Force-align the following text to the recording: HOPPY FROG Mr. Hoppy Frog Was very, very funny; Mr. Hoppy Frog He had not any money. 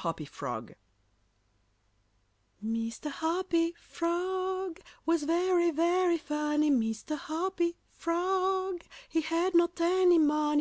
HOPPY 0.00 0.26
FROG 0.26 0.74
Mr. 2.62 3.10
Hoppy 3.10 3.72
Frog 3.80 4.78
Was 5.06 5.22
very, 5.22 5.70
very 5.70 6.18
funny; 6.18 6.70
Mr. 6.70 7.16
Hoppy 7.16 7.78
Frog 7.88 8.84
He 9.08 9.22
had 9.22 9.54
not 9.54 9.80
any 9.80 10.18
money. 10.18 10.54